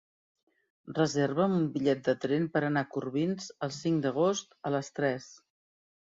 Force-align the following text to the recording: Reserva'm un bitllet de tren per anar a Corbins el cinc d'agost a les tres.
Reserva'm 0.99 1.53
un 1.57 1.67
bitllet 1.75 2.01
de 2.07 2.15
tren 2.23 2.47
per 2.57 2.63
anar 2.71 2.83
a 2.87 2.91
Corbins 2.97 3.51
el 3.69 3.75
cinc 3.77 4.03
d'agost 4.09 4.59
a 4.69 4.75
les 4.79 4.93
tres. 4.99 5.31